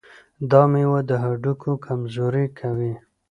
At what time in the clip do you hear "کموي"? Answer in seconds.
2.59-2.93